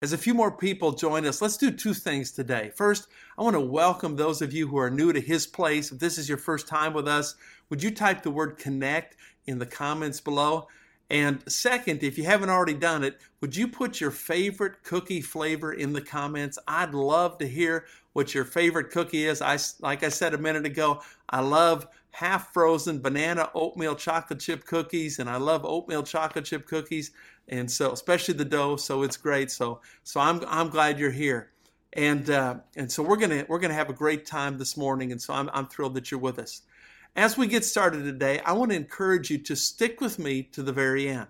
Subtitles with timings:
[0.00, 2.70] As a few more people join us, let's do two things today.
[2.76, 5.90] First, I want to welcome those of you who are new to His place.
[5.90, 7.34] If this is your first time with us,
[7.68, 9.16] would you type the word connect
[9.48, 10.68] in the comments below?
[11.10, 15.72] And second, if you haven't already done it, would you put your favorite cookie flavor
[15.72, 16.60] in the comments?
[16.68, 19.42] I'd love to hear what your favorite cookie is.
[19.42, 24.64] I, like I said a minute ago, I love half frozen banana oatmeal chocolate chip
[24.64, 27.10] cookies, and I love oatmeal chocolate chip cookies,
[27.48, 28.76] and so especially the dough.
[28.76, 29.50] So it's great.
[29.50, 31.50] So so I'm I'm glad you're here,
[31.94, 35.20] and uh, and so we're gonna we're gonna have a great time this morning, and
[35.20, 36.62] so I'm I'm thrilled that you're with us.
[37.16, 40.62] As we get started today, I want to encourage you to stick with me to
[40.62, 41.26] the very end.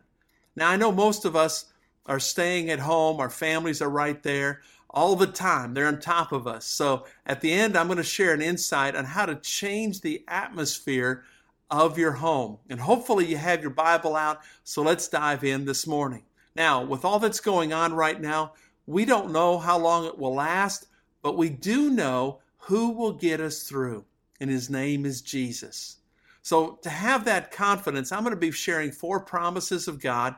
[0.57, 1.67] Now I know most of us
[2.07, 5.75] are staying at home, our families are right there all the time.
[5.75, 6.65] They're on top of us.
[6.67, 10.25] So at the end, I'm going to share an insight on how to change the
[10.29, 11.25] atmosphere
[11.71, 12.59] of your home.
[12.69, 14.41] And hopefully, you have your Bible out.
[14.65, 16.23] So let's dive in this morning.
[16.57, 18.53] Now, with all that's going on right now,
[18.87, 20.87] we don't know how long it will last,
[21.23, 24.05] but we do know who will get us through,
[24.41, 25.97] and his name is Jesus.
[26.43, 30.37] So, to have that confidence, I'm going to be sharing four promises of God.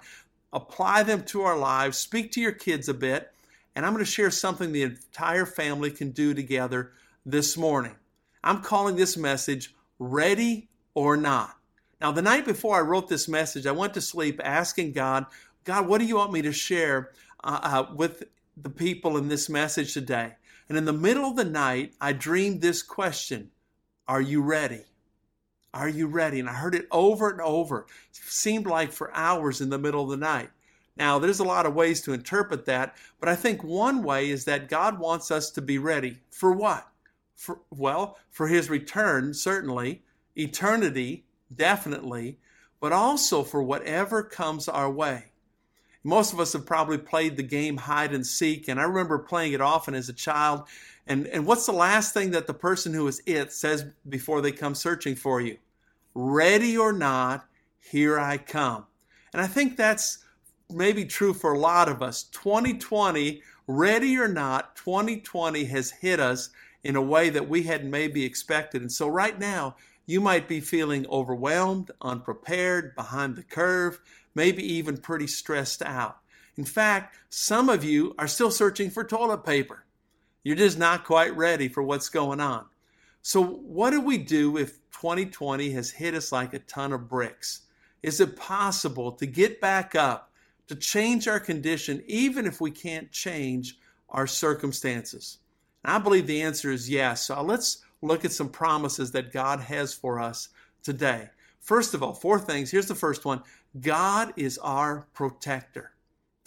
[0.53, 3.33] Apply them to our lives, speak to your kids a bit,
[3.77, 6.92] and I'm going to share something the entire family can do together
[7.25, 7.95] this morning.
[8.42, 11.56] I'm calling this message Ready or Not.
[12.00, 15.27] Now, the night before I wrote this message, I went to sleep asking God,
[15.64, 17.10] God, what do you want me to share
[17.44, 18.24] uh, uh, with
[18.56, 20.34] the people in this message today?
[20.68, 23.50] And in the middle of the night, I dreamed this question
[24.08, 24.84] Are you ready?
[25.74, 26.41] Are you ready?
[26.41, 27.86] And I heard it over and over.
[28.11, 30.50] It seemed like for hours in the middle of the night.
[30.96, 34.44] Now, there's a lot of ways to interpret that, but I think one way is
[34.44, 36.86] that God wants us to be ready for what?
[37.36, 40.02] For, well, for his return, certainly,
[40.36, 42.39] eternity, definitely,
[42.81, 45.25] but also for whatever comes our way.
[46.03, 49.53] Most of us have probably played the game hide and seek, and I remember playing
[49.53, 50.64] it often as a child.
[51.06, 54.53] And, and what's the last thing that the person who is it says before they
[54.53, 55.58] come searching for you?
[56.14, 57.47] Ready or not,
[57.80, 58.86] here I come.
[59.33, 60.24] And I think that's
[60.70, 62.24] maybe true for a lot of us.
[62.24, 66.51] 2020, ready or not, 2020 has hit us
[66.83, 68.80] in a way that we hadn't maybe expected.
[68.80, 69.77] And so right now,
[70.11, 74.01] you might be feeling overwhelmed, unprepared, behind the curve,
[74.35, 76.19] maybe even pretty stressed out.
[76.57, 79.85] In fact, some of you are still searching for toilet paper.
[80.43, 82.67] You're just not quite ready for what's going on.
[83.23, 87.63] So, what do we do if 2020 has hit us like a ton of bricks?
[88.03, 90.33] Is it possible to get back up
[90.67, 93.79] to change our condition, even if we can't change
[94.09, 95.39] our circumstances?
[95.85, 97.27] And I believe the answer is yes.
[97.27, 100.48] So let's look at some promises that God has for us
[100.83, 101.28] today.
[101.61, 102.70] First of all, four things.
[102.70, 103.42] Here's the first one
[103.80, 105.92] God is our protector.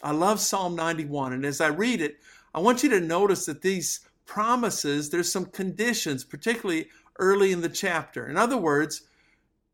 [0.01, 1.33] I love Psalm 91.
[1.33, 2.17] And as I read it,
[2.53, 7.69] I want you to notice that these promises, there's some conditions, particularly early in the
[7.69, 8.27] chapter.
[8.27, 9.03] In other words,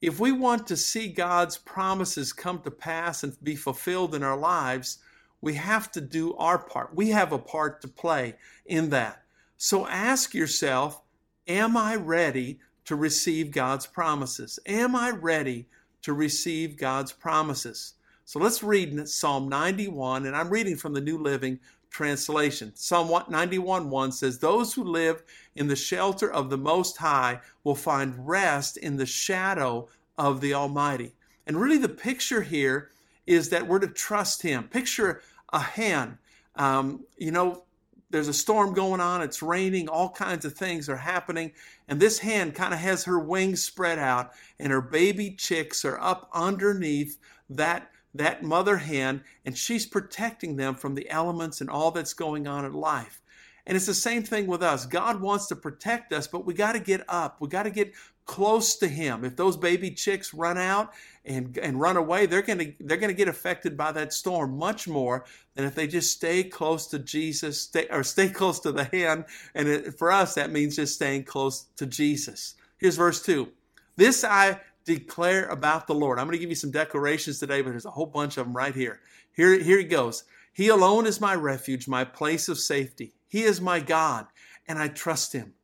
[0.01, 4.37] if we want to see God's promises come to pass and be fulfilled in our
[4.37, 4.99] lives,
[5.41, 6.95] we have to do our part.
[6.95, 8.35] We have a part to play
[8.65, 9.23] in that.
[9.57, 11.01] So ask yourself,
[11.49, 14.59] am I ready to receive God's promises?
[14.65, 15.65] Am I ready
[16.03, 17.95] to receive God's promises?
[18.25, 21.59] So let's read Psalm 91, and I'm reading from the New Living
[21.89, 22.71] Translation.
[22.75, 25.23] Psalm 91 1 says, Those who live
[25.55, 30.53] in the shelter of the Most High will find rest in the shadow of the
[30.53, 31.15] Almighty.
[31.47, 32.91] And really, the picture here
[33.25, 34.65] is that we're to trust Him.
[34.65, 35.21] Picture
[35.51, 36.19] a hen.
[36.55, 37.63] Um, you know,
[38.09, 41.51] there's a storm going on, it's raining, all kinds of things are happening.
[41.87, 45.99] And this hen kind of has her wings spread out, and her baby chicks are
[45.99, 47.17] up underneath
[47.49, 52.47] that that mother hen and she's protecting them from the elements and all that's going
[52.47, 53.21] on in life.
[53.67, 54.87] And it's the same thing with us.
[54.87, 57.39] God wants to protect us, but we got to get up.
[57.39, 57.93] We got to get
[58.29, 59.25] close to him.
[59.25, 60.93] If those baby chicks run out
[61.25, 64.55] and and run away, they're going to they're going to get affected by that storm
[64.55, 65.25] much more
[65.55, 69.25] than if they just stay close to Jesus, stay, or stay close to the hen.
[69.55, 72.53] And it, for us, that means just staying close to Jesus.
[72.77, 73.49] Here's verse two.
[73.95, 76.19] This I declare about the Lord.
[76.19, 78.55] I'm going to give you some declarations today, but there's a whole bunch of them
[78.55, 78.99] right here.
[79.35, 80.23] Here, here he goes.
[80.53, 83.13] He alone is my refuge, my place of safety.
[83.27, 84.27] He is my God,
[84.67, 85.55] and I trust him.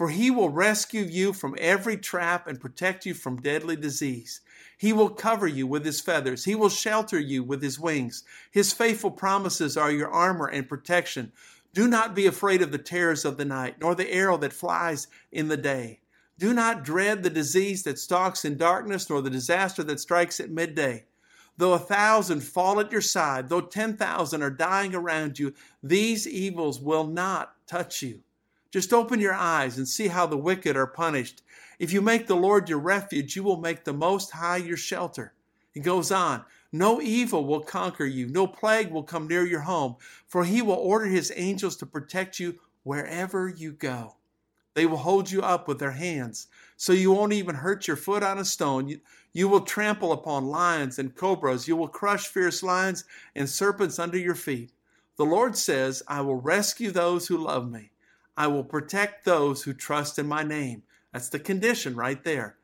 [0.00, 4.40] For he will rescue you from every trap and protect you from deadly disease.
[4.78, 6.46] He will cover you with his feathers.
[6.46, 8.24] He will shelter you with his wings.
[8.50, 11.32] His faithful promises are your armor and protection.
[11.74, 15.06] Do not be afraid of the terrors of the night, nor the arrow that flies
[15.32, 16.00] in the day.
[16.38, 20.48] Do not dread the disease that stalks in darkness, nor the disaster that strikes at
[20.48, 21.04] midday.
[21.58, 25.52] Though a thousand fall at your side, though 10,000 are dying around you,
[25.82, 28.22] these evils will not touch you.
[28.70, 31.42] Just open your eyes and see how the wicked are punished.
[31.78, 35.32] If you make the Lord your refuge, you will make the Most High your shelter.
[35.72, 39.96] He goes on, no evil will conquer you, no plague will come near your home,
[40.26, 44.16] for he will order his angels to protect you wherever you go.
[44.74, 46.46] They will hold you up with their hands,
[46.76, 48.88] so you won't even hurt your foot on a stone.
[48.88, 49.00] You,
[49.32, 51.66] you will trample upon lions and cobras.
[51.66, 54.70] You will crush fierce lions and serpents under your feet.
[55.16, 57.90] The Lord says, I will rescue those who love me.
[58.40, 60.82] I will protect those who trust in my name.
[61.12, 62.56] That's the condition right there.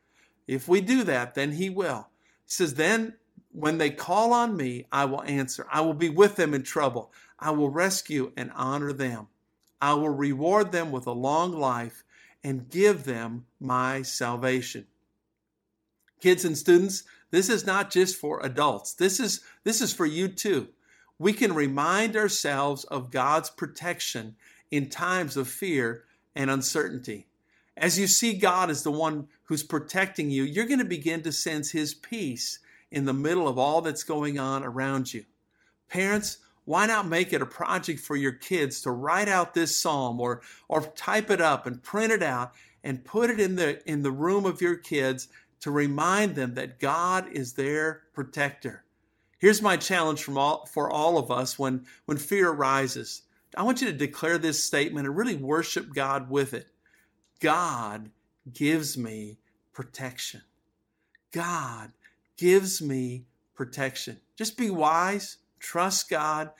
[0.47, 2.07] If we do that, then He will.
[2.45, 3.13] He says, Then
[3.51, 5.67] when they call on me, I will answer.
[5.71, 7.13] I will be with them in trouble.
[7.37, 9.27] I will rescue and honor them.
[9.79, 12.03] I will reward them with a long life
[12.43, 14.87] and give them my salvation.
[16.19, 18.93] Kids and students, this is not just for adults.
[18.93, 20.69] This is this is for you too.
[21.19, 24.37] We can remind ourselves of God's protection
[24.71, 26.03] in times of fear
[26.35, 27.27] and uncertainty.
[27.75, 31.31] As you see God as the one who's protecting you, you're going to begin to
[31.31, 32.59] sense his peace
[32.91, 35.25] in the middle of all that's going on around you.
[35.89, 40.19] Parents, why not make it a project for your kids to write out this psalm
[40.19, 42.51] or or type it up and print it out
[42.83, 45.29] and put it in the in the room of your kids
[45.61, 48.83] to remind them that God is their protector.
[49.39, 53.23] Here's my challenge from all, for all of us when, when fear arises.
[53.55, 56.67] I want you to declare this statement and really worship God with it.
[57.39, 58.11] God
[58.51, 59.37] gives me
[59.73, 60.41] protection.
[61.31, 61.91] God
[62.37, 64.19] gives me protection.
[64.35, 66.51] Just be wise, trust God.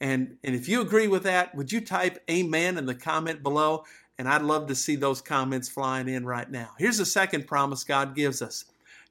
[0.00, 3.84] And, and if you agree with that, would you type amen in the comment below?
[4.18, 6.70] And I'd love to see those comments flying in right now.
[6.78, 8.64] Here's the second promise God gives us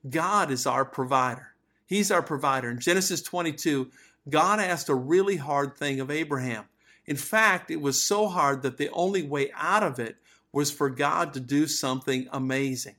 [0.10, 1.54] God is our provider.
[1.86, 2.70] He's our provider.
[2.70, 3.92] In Genesis 22,
[4.30, 6.66] God asked a really hard thing of Abraham.
[7.06, 10.18] In fact, it was so hard that the only way out of it
[10.52, 12.96] was for God to do something amazing.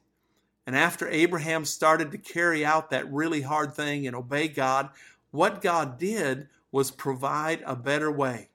[0.66, 4.90] And after Abraham started to carry out that really hard thing and obey God,
[5.30, 8.48] what God did was provide a better way.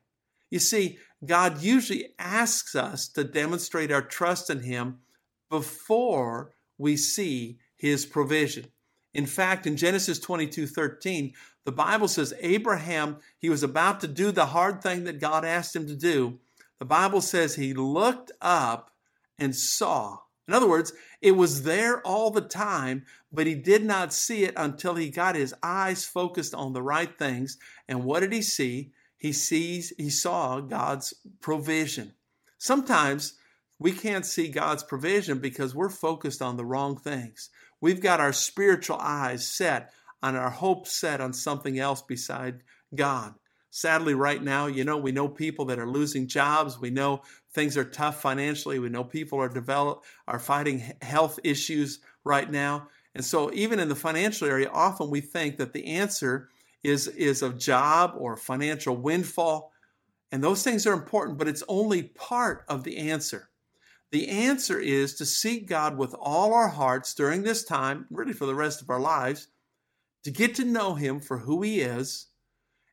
[0.50, 5.00] You see, God usually asks us to demonstrate our trust in Him
[5.50, 8.68] before we see His provision.
[9.14, 11.34] In fact, in Genesis 22 13,
[11.70, 15.76] the Bible says Abraham, he was about to do the hard thing that God asked
[15.76, 16.40] him to do.
[16.80, 18.90] The Bible says he looked up
[19.38, 20.18] and saw.
[20.48, 24.54] In other words, it was there all the time, but he did not see it
[24.58, 27.60] until he got his eyes focused on the right things.
[27.88, 28.92] And what did he see?
[29.20, 32.14] he sees he saw God's provision.
[32.58, 33.34] Sometimes
[33.78, 37.50] we can't see God's provision because we're focused on the wrong things.
[37.82, 42.64] We've got our spiritual eyes set on our hope set on something else beside
[42.96, 43.36] God.
[43.72, 46.80] Sadly, right now, you know, we know people that are losing jobs.
[46.80, 47.22] We know
[47.54, 48.80] things are tough financially.
[48.80, 52.88] We know people are develop are fighting health issues right now.
[53.14, 56.50] And so even in the financial area, often we think that the answer
[56.84, 59.72] is, is a job or financial windfall.
[60.32, 63.50] And those things are important, but it's only part of the answer.
[64.12, 68.48] The answer is to seek God with all our hearts during this time, really for
[68.48, 69.48] the rest of our lives,
[70.24, 72.28] to get to know Him for who He is,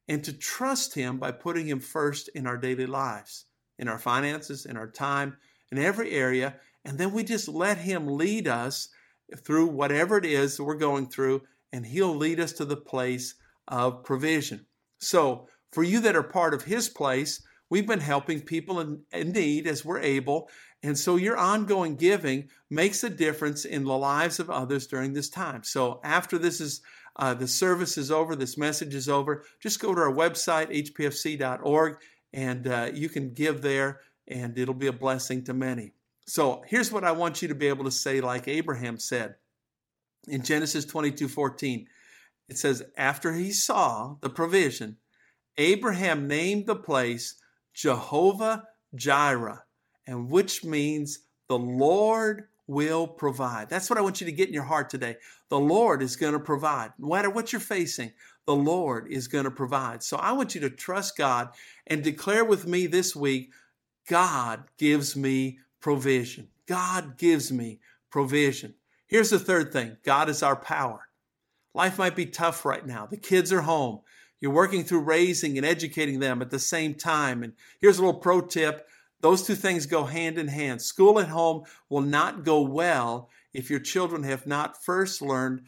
[0.08, 3.46] and to trust Him by putting Him first in our daily lives,
[3.78, 5.36] in our finances, in our time,
[5.72, 6.56] in every area.
[6.84, 8.88] And then we just let Him lead us
[9.36, 11.42] through whatever it is we're going through,
[11.72, 13.34] and He'll lead us to the place
[13.68, 14.66] of provision.
[14.98, 19.32] So, for you that are part of His place, we've been helping people in, in,
[19.32, 20.48] need as we're able.
[20.82, 25.28] And so, your ongoing giving makes a difference in the lives of others during this
[25.28, 25.64] time.
[25.64, 26.82] So, after this is
[27.16, 31.96] uh, the service is over, this message is over, just go to our website, hpfc.org,
[32.32, 35.92] and uh, you can give there, and it'll be a blessing to many.
[36.26, 39.36] So, here's what I want you to be able to say, like Abraham said
[40.26, 41.86] in Genesis 22 14
[42.48, 44.98] it says, after he saw the provision,
[45.58, 47.34] Abraham named the place
[47.74, 49.64] Jehovah Jireh,
[50.06, 53.68] and which means the Lord will provide.
[53.68, 55.16] That's what I want you to get in your heart today.
[55.48, 56.92] The Lord is going to provide.
[56.98, 58.12] No matter what you're facing,
[58.46, 60.02] the Lord is going to provide.
[60.02, 61.50] So I want you to trust God
[61.86, 63.50] and declare with me this week
[64.08, 66.48] God gives me provision.
[66.66, 67.80] God gives me
[68.10, 68.74] provision.
[69.06, 71.08] Here's the third thing God is our power.
[71.74, 73.06] Life might be tough right now.
[73.06, 74.00] The kids are home.
[74.40, 77.42] You're working through raising and educating them at the same time.
[77.42, 78.86] And here's a little pro tip
[79.20, 80.82] those two things go hand in hand.
[80.82, 85.62] School at home will not go well if your children have not first learned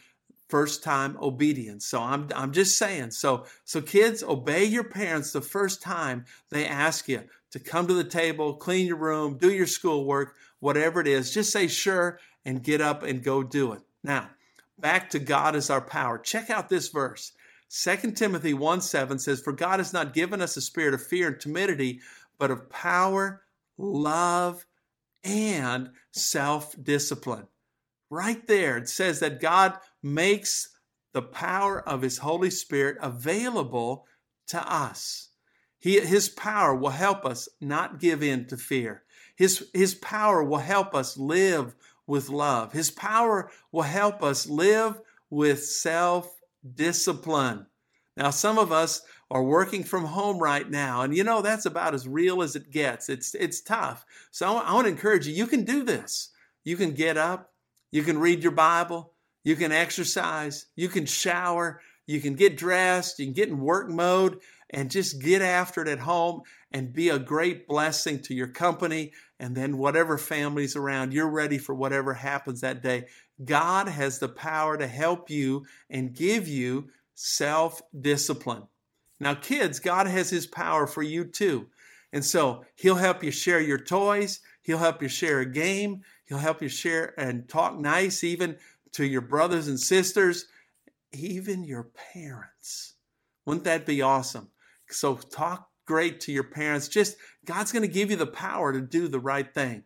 [0.48, 1.86] first time obedience.
[1.86, 3.10] So I'm I'm just saying.
[3.12, 7.94] So so kids, obey your parents the first time they ask you to come to
[7.94, 11.32] the table, clean your room, do your schoolwork, whatever it is.
[11.32, 13.80] Just say sure and get up and go do it.
[14.02, 14.28] Now,
[14.78, 16.18] back to God as our power.
[16.18, 17.32] Check out this verse.
[17.70, 21.28] 2 Timothy 1 7 says, For God has not given us a spirit of fear
[21.28, 22.00] and timidity,
[22.38, 23.42] but of power,
[23.76, 24.66] love,
[25.24, 27.46] and self discipline.
[28.10, 30.68] Right there, it says that God makes
[31.12, 34.06] the power of His Holy Spirit available
[34.48, 35.28] to us.
[35.78, 39.04] He, his power will help us not give in to fear.
[39.36, 41.76] His, his power will help us live
[42.06, 42.72] with love.
[42.72, 46.34] His power will help us live with self
[46.74, 47.66] discipline.
[48.16, 51.94] Now, some of us are working from home right now, and you know that's about
[51.94, 53.08] as real as it gets.
[53.08, 54.04] It's it's tough.
[54.30, 55.34] So I want to encourage you.
[55.34, 56.30] You can do this.
[56.64, 57.52] You can get up.
[57.90, 59.12] You can read your Bible.
[59.44, 60.66] You can exercise.
[60.76, 61.80] You can shower.
[62.06, 63.18] You can get dressed.
[63.18, 66.42] You can get in work mode and just get after it at home
[66.72, 71.58] and be a great blessing to your company and then whatever family's around you're ready
[71.58, 73.06] for whatever happens that day
[73.44, 78.64] god has the power to help you and give you self-discipline
[79.20, 81.66] now kids god has his power for you too
[82.12, 86.38] and so he'll help you share your toys he'll help you share a game he'll
[86.38, 88.56] help you share and talk nice even
[88.92, 90.46] to your brothers and sisters
[91.12, 92.94] even your parents
[93.46, 94.48] wouldn't that be awesome
[94.90, 96.86] so talk great to your parents.
[96.86, 99.82] Just God's going to give you the power to do the right thing.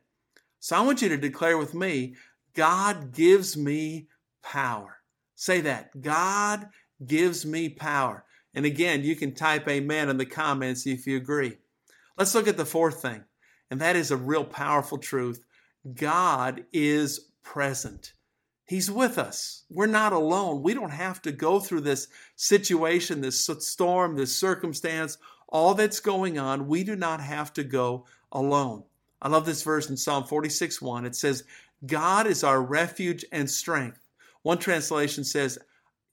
[0.59, 2.17] So I want you to declare with me
[2.55, 4.09] God gives me
[4.43, 4.99] power.
[5.37, 6.03] Say that.
[6.03, 6.69] God
[7.07, 8.25] gives me power.
[8.55, 11.59] And again, you can type amen in the comments if you agree.
[12.19, 13.25] Let's look at the fourth thing,
[13.71, 15.45] and that is a real powerful truth.
[15.95, 18.13] God is present.
[18.67, 19.65] He's with us.
[19.69, 20.63] We're not alone.
[20.63, 25.19] We don't have to go through this situation, this storm, this circumstance,
[25.49, 26.69] all that's going on.
[26.69, 28.85] We do not have to go alone.
[29.21, 31.05] I love this verse in Psalm 46 1.
[31.05, 31.45] It says,
[31.85, 34.09] God is our refuge and strength.
[34.43, 35.59] One translation says,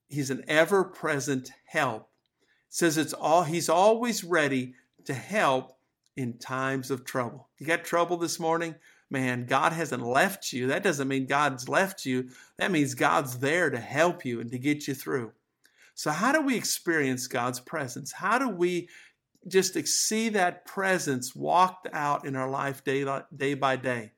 [0.09, 2.08] He's an ever present help.
[2.69, 4.73] Says it's all He's always ready
[5.05, 5.77] to help
[6.15, 7.49] in times of trouble.
[7.57, 8.75] You got trouble this morning?
[9.09, 10.67] man, God hasn't left you.
[10.67, 12.29] That doesn't mean God's left you.
[12.57, 15.31] That means God's there to help you and to get you through.
[15.95, 18.11] So, how do we experience God's presence?
[18.11, 18.89] How do we
[19.47, 24.13] just see that presence walked out in our life day by day?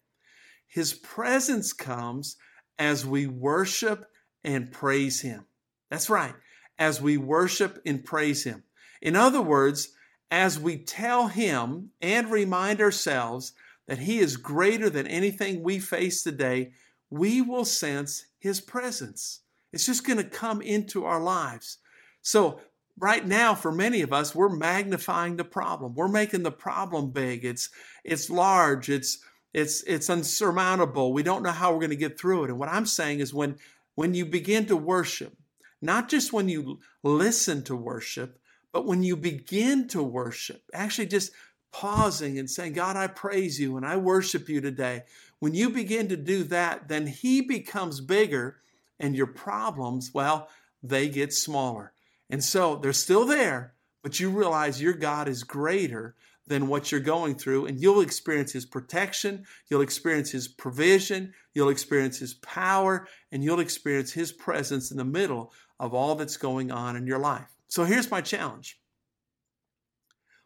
[0.67, 2.38] His presence comes
[2.77, 4.05] as we worship
[4.43, 5.46] and praise Him.
[5.89, 6.34] That's right,
[6.81, 8.63] as we worship and praise Him.
[9.03, 9.89] In other words,
[10.31, 13.53] as we tell Him and remind ourselves
[13.88, 16.71] that He is greater than anything we face today,
[17.11, 19.41] we will sense His presence.
[19.71, 21.77] It's just going to come into our lives.
[22.23, 22.59] So,
[22.97, 25.93] right now, for many of us, we're magnifying the problem.
[25.93, 27.45] We're making the problem big.
[27.45, 27.69] It's
[28.03, 28.89] it's large.
[28.89, 29.19] It's
[29.53, 31.13] it's it's unsurmountable.
[31.13, 32.50] We don't know how we're going to get through it.
[32.50, 33.57] And what I'm saying is when
[33.93, 35.38] when you begin to worship,
[35.81, 38.39] not just when you listen to worship,
[38.71, 41.31] but when you begin to worship, actually just
[41.71, 45.03] pausing and saying, God, I praise you and I worship you today.
[45.39, 48.57] When you begin to do that, then He becomes bigger
[49.00, 50.47] and your problems, well,
[50.83, 51.93] they get smaller.
[52.29, 53.73] And so they're still there,
[54.03, 56.15] but you realize your God is greater
[56.47, 61.69] than what you're going through, and you'll experience His protection, you'll experience His provision, you'll
[61.69, 66.71] experience His power, and you'll experience His presence in the middle of all that's going
[66.71, 67.50] on in your life.
[67.67, 68.79] So here's my challenge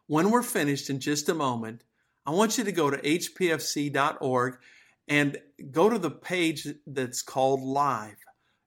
[0.06, 1.84] when we're finished in just a moment,
[2.24, 4.58] I want you to go to hpfc.org
[5.08, 5.36] and
[5.70, 8.16] go to the page that's called Live,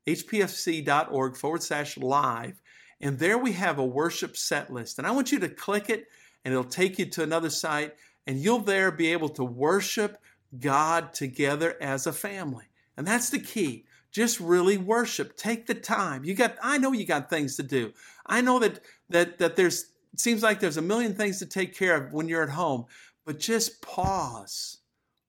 [0.07, 2.61] hpfc.org forward slash live.
[3.01, 4.97] And there we have a worship set list.
[4.97, 6.07] And I want you to click it,
[6.43, 7.95] and it'll take you to another site,
[8.27, 10.17] and you'll there be able to worship
[10.57, 12.65] God together as a family.
[12.97, 13.85] And that's the key.
[14.11, 15.37] Just really worship.
[15.37, 16.23] Take the time.
[16.23, 17.93] You got I know you got things to do.
[18.25, 21.95] I know that that that there's seems like there's a million things to take care
[21.95, 22.85] of when you're at home,
[23.25, 24.77] but just pause,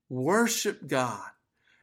[0.09, 1.29] worship God,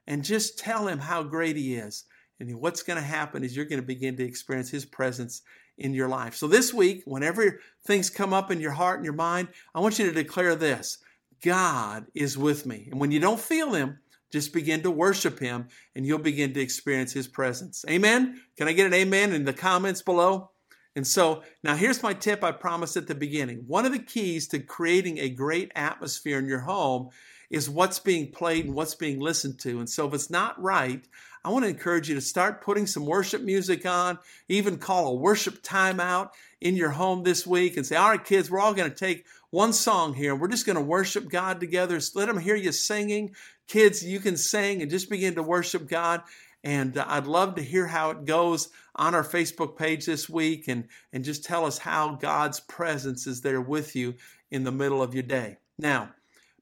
[0.07, 2.05] and just tell Him how great He is.
[2.39, 5.41] And what's going to happen is you're going to begin to experience His presence
[5.77, 6.35] in your life.
[6.35, 9.99] So this week, whenever things come up in your heart and your mind, I want
[9.99, 10.99] you to declare this
[11.43, 12.87] God is with me.
[12.91, 13.99] And when you don't feel Him,
[14.31, 17.85] just begin to worship Him and you'll begin to experience His presence.
[17.89, 18.41] Amen?
[18.57, 20.51] Can I get an amen in the comments below?
[20.95, 23.65] And so now here's my tip I promised at the beginning.
[23.67, 27.09] One of the keys to creating a great atmosphere in your home
[27.49, 29.79] is what's being played and what's being listened to.
[29.79, 31.07] And so if it's not right,
[31.45, 34.19] I want to encourage you to start putting some worship music on,
[34.49, 38.49] even call a worship timeout in your home this week and say, All right, kids,
[38.49, 40.33] we're all going to take one song here.
[40.33, 41.99] And we're just going to worship God together.
[42.15, 43.35] Let them hear you singing.
[43.67, 46.21] Kids, you can sing and just begin to worship God.
[46.63, 50.67] And uh, I'd love to hear how it goes on our Facebook page this week
[50.67, 54.15] and, and just tell us how God's presence is there with you
[54.51, 55.57] in the middle of your day.
[55.77, 56.09] Now,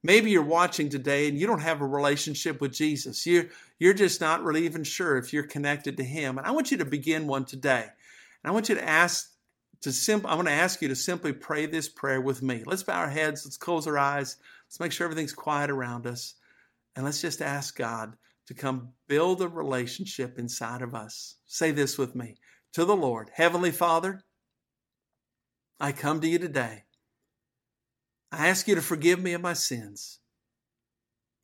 [0.04, 3.26] maybe you're watching today and you don't have a relationship with Jesus.
[3.26, 3.46] You're,
[3.80, 6.38] you're just not really even sure if you're connected to Him.
[6.38, 7.84] And I want you to begin one today.
[7.84, 9.32] And I want you to ask
[9.82, 12.64] to sim- I'm going to ask you to simply pray this prayer with me.
[12.66, 16.36] Let's bow our heads, let's close our eyes, let's make sure everything's quiet around us,
[16.96, 18.16] and let's just ask God
[18.48, 21.36] to come build a relationship inside of us.
[21.46, 22.36] Say this with me
[22.74, 24.22] to the Lord Heavenly Father,
[25.80, 26.84] I come to you today.
[28.32, 30.20] I ask you to forgive me of my sins.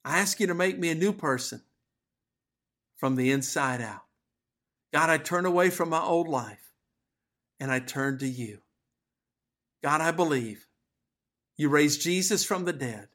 [0.03, 1.62] I ask you to make me a new person
[2.98, 4.01] from the inside out.
[4.93, 6.72] God, I turn away from my old life
[7.60, 8.60] and I turn to you.
[9.84, 10.67] God, I believe
[11.58, 13.08] you raised Jesus from the dead.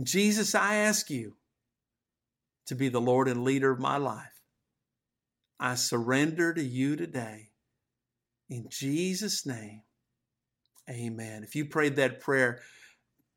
[0.00, 1.34] And Jesus, I ask you
[2.64, 4.40] to be the Lord and leader of my life.
[5.58, 7.50] I surrender to you today.
[8.48, 9.82] In Jesus' name,
[10.88, 11.42] amen.
[11.44, 12.62] If you prayed that prayer,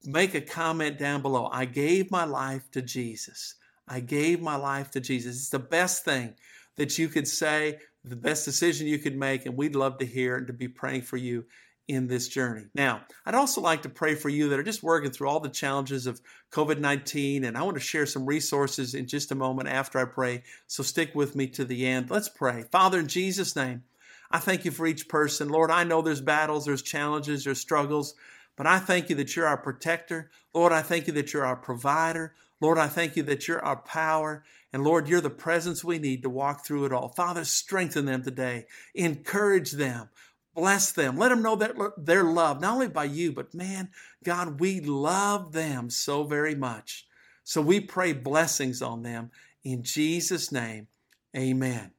[0.06, 1.50] make a comment down below.
[1.52, 3.56] I gave my life to Jesus.
[3.86, 5.36] I gave my life to Jesus.
[5.36, 6.34] It's the best thing
[6.78, 10.38] that you could say, the best decision you could make, and we'd love to hear
[10.38, 11.44] and to be praying for you
[11.88, 12.66] in this journey.
[12.74, 15.50] Now, I'd also like to pray for you that are just working through all the
[15.50, 16.22] challenges of
[16.52, 20.06] COVID 19, and I want to share some resources in just a moment after I
[20.06, 20.44] pray.
[20.68, 22.10] So stick with me to the end.
[22.10, 22.64] Let's pray.
[22.72, 23.84] Father, in Jesus' name,
[24.32, 25.50] I thank you for each person.
[25.50, 28.16] Lord, I know there's battles, there's challenges, there's struggles,
[28.56, 30.32] but I thank you that you're our protector.
[30.54, 32.34] Lord, I thank you that you're our provider.
[32.62, 34.44] Lord, I thank you that you're our power.
[34.72, 37.10] And Lord, you're the presence we need to walk through it all.
[37.10, 38.66] Father, strengthen them today.
[38.96, 40.10] Encourage them.
[40.56, 41.18] Bless them.
[41.18, 43.90] Let them know that they're loved, not only by you, but man,
[44.24, 47.08] God, we love them so very much.
[47.44, 49.32] So we pray blessings on them
[49.64, 50.88] in Jesus' name.
[51.36, 51.92] Amen.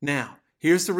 [0.00, 0.92] Now, here's the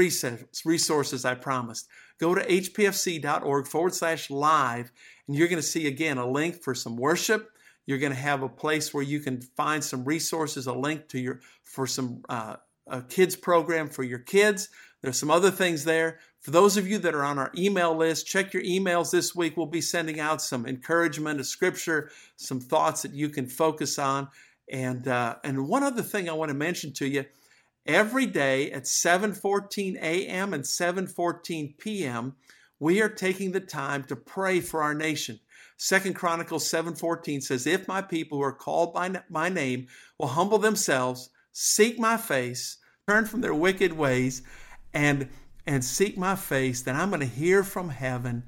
[0.64, 1.88] resources I promised.
[2.18, 4.92] Go to hpfc.org forward slash live,
[5.26, 7.50] and you're going to see again a link for some worship.
[7.84, 11.18] You're going to have a place where you can find some resources, a link to
[11.18, 14.68] your for some uh, a kids program for your kids.
[15.02, 16.20] There's some other things there.
[16.40, 19.56] For those of you that are on our email list, check your emails this week.
[19.56, 24.28] We'll be sending out some encouragement, a scripture, some thoughts that you can focus on.
[24.70, 27.24] And uh, and one other thing I want to mention to you,
[27.84, 30.54] every day at 7:14 a.m.
[30.54, 32.36] and 7:14 p.m.,
[32.78, 35.40] we are taking the time to pray for our nation.
[35.76, 40.58] Second Chronicles 7:14 says, "If my people who are called by my name will humble
[40.58, 42.76] themselves, seek my face,
[43.08, 44.42] turn from their wicked ways,
[44.94, 45.28] and
[45.66, 48.42] and seek my face, then I'm going to hear from heaven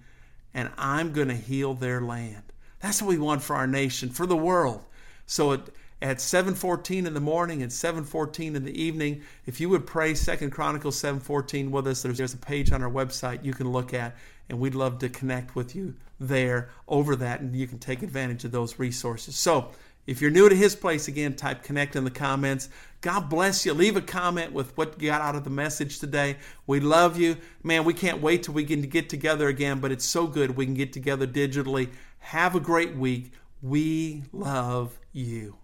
[0.53, 2.43] and I'm going to heal their land.
[2.81, 4.85] That's what we want for our nation, for the world.
[5.27, 5.61] So at,
[6.03, 10.51] at 7:14 in the morning and 7:14 in the evening, if you would pray Second
[10.51, 14.17] Chronicles 7:14 with us, there's, there's a page on our website you can look at,
[14.49, 18.45] and we'd love to connect with you there over that, and you can take advantage
[18.45, 19.37] of those resources.
[19.37, 19.71] So
[20.07, 22.69] if you're new to his place, again, type connect in the comments.
[23.01, 23.75] God bless you.
[23.75, 26.37] Leave a comment with what you got out of the message today.
[26.67, 27.37] We love you.
[27.63, 30.65] Man, we can't wait till we can get together again, but it's so good we
[30.65, 31.91] can get together digitally.
[32.19, 33.33] Have a great week.
[33.63, 35.57] We love you.